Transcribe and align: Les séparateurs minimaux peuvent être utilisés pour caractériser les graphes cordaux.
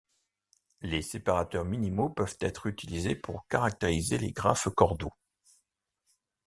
Les 0.81 1.03
séparateurs 1.03 1.63
minimaux 1.63 2.09
peuvent 2.09 2.37
être 2.39 2.65
utilisés 2.65 3.13
pour 3.15 3.45
caractériser 3.49 4.17
les 4.17 4.31
graphes 4.31 4.67
cordaux. 4.75 5.13